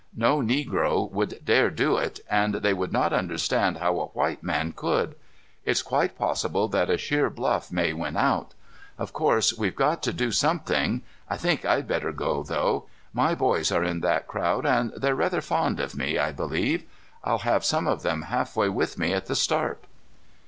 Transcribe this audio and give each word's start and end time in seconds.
No 0.17 0.39
negro 0.39 1.11
would 1.11 1.45
dare 1.45 1.69
do 1.69 1.95
it, 1.97 2.21
and 2.27 2.55
they 2.55 2.73
would 2.73 2.91
not 2.91 3.13
understand 3.13 3.77
how 3.77 3.99
a 3.99 4.05
white 4.07 4.41
man 4.41 4.73
could. 4.75 5.13
It's 5.63 5.83
quite 5.83 6.17
possible 6.17 6.67
that 6.69 6.89
a 6.89 6.97
sheer 6.97 7.29
bluff 7.29 7.71
may 7.71 7.93
win 7.93 8.17
out. 8.17 8.55
Of 8.97 9.13
course 9.13 9.53
we've 9.55 9.75
got 9.75 10.01
to 10.01 10.11
do 10.11 10.31
something. 10.31 11.03
I 11.29 11.37
think 11.37 11.65
I'd 11.65 11.87
better 11.87 12.11
go, 12.11 12.41
though. 12.41 12.85
My 13.13 13.35
boys 13.35 13.71
are 13.71 13.83
in 13.83 13.99
that 13.99 14.25
crowd 14.25 14.65
and 14.65 14.91
they're 14.97 15.13
rather 15.13 15.39
fond 15.39 15.79
of 15.79 15.95
me, 15.95 16.17
I 16.17 16.31
believe. 16.31 16.83
I'll 17.23 17.37
have 17.45 17.63
some 17.63 17.85
of 17.85 18.01
them 18.01 18.23
halfway 18.23 18.69
with 18.69 18.97
me 18.97 19.13
at 19.13 19.27
the 19.27 19.35
start." 19.35 19.83